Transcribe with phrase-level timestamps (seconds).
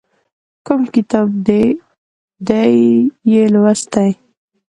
[0.65, 1.27] کوم کتاب
[2.47, 2.63] دې
[3.31, 4.09] یې لوستی؟